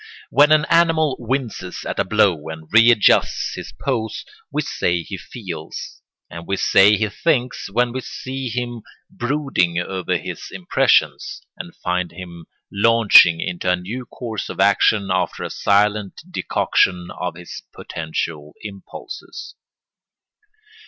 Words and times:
When 0.31 0.51
an 0.51 0.65
animal 0.65 1.15
winces 1.19 1.85
at 1.85 1.99
a 1.99 2.03
blow 2.03 2.47
and 2.49 2.67
readjusts 2.73 3.53
his 3.53 3.71
pose, 3.71 4.25
we 4.51 4.63
say 4.63 5.03
he 5.03 5.15
feels; 5.19 6.01
and 6.27 6.47
we 6.47 6.57
say 6.57 6.97
he 6.97 7.07
thinks 7.07 7.69
when 7.69 7.91
we 7.93 8.01
see 8.01 8.47
him 8.49 8.81
brooding 9.11 9.77
over 9.77 10.17
his 10.17 10.47
impressions, 10.49 11.43
and 11.55 11.75
find 11.75 12.11
him 12.11 12.47
launching 12.71 13.39
into 13.41 13.69
a 13.71 13.75
new 13.75 14.07
course 14.07 14.49
of 14.49 14.59
action 14.59 15.09
after 15.11 15.43
a 15.43 15.51
silent 15.51 16.19
decoction 16.31 17.09
of 17.11 17.35
his 17.35 17.61
potential 17.71 18.55
impulses. 18.63 19.53